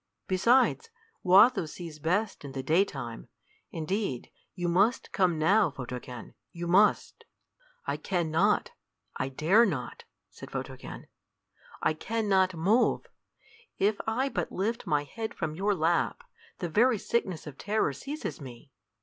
Besides, 0.27 0.89
Watho 1.23 1.67
sees 1.69 1.99
best 1.99 2.43
in 2.43 2.53
the 2.53 2.63
daytime. 2.63 3.27
Indeed, 3.69 4.31
you 4.55 4.67
must 4.67 5.11
come 5.11 5.37
now, 5.37 5.69
Photogen. 5.69 6.33
You 6.51 6.65
must." 6.65 7.25
"I 7.85 7.97
can 7.97 8.31
not; 8.31 8.71
I 9.17 9.29
dare 9.29 9.63
not," 9.63 10.05
said 10.31 10.49
Photogen. 10.49 11.05
"I 11.83 11.93
can 11.93 12.27
not 12.27 12.55
move. 12.55 13.05
If 13.77 14.01
I 14.07 14.27
but 14.27 14.51
lift 14.51 14.87
my 14.87 15.03
head 15.03 15.35
from 15.35 15.53
your 15.53 15.75
lap, 15.75 16.23
the 16.57 16.67
very 16.67 16.97
sickness 16.97 17.45
of 17.45 17.59
terror 17.59 17.93
seizes 17.93 18.41
me." 18.41 18.71